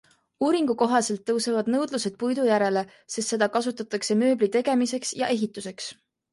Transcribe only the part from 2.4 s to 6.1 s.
järele, sest seda kasutatakse mööbli tegemiseks ja ehituseks.